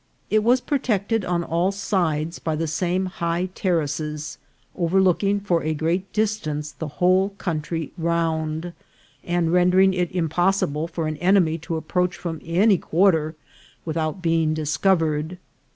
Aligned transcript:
It 0.31 0.43
was 0.43 0.61
protected 0.61 1.23
on 1.23 1.43
all 1.43 1.71
sides 1.71 2.39
by 2.39 2.55
the 2.55 2.65
same 2.65 3.05
high 3.05 3.49
terraces, 3.53 4.39
overlooking 4.75 5.39
for 5.39 5.61
a 5.63 5.75
great 5.75 6.11
dis 6.11 6.39
tance 6.39 6.71
the 6.71 6.87
whole 6.97 7.35
country 7.37 7.91
round, 7.99 8.73
and 9.23 9.53
rendering 9.53 9.93
it 9.93 10.09
im 10.15 10.27
possible 10.27 10.87
for 10.87 11.05
an 11.05 11.17
enemy 11.17 11.59
to 11.59 11.75
approach 11.77 12.17
from 12.17 12.41
any 12.43 12.79
quarter 12.79 13.35
without 13.85 14.23
being 14.23 14.55
discovered. 14.55 15.37